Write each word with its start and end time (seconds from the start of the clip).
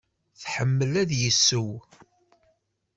Tḥemmel 0.41 0.93
ad 1.01 1.11
yesseww? 1.21 1.71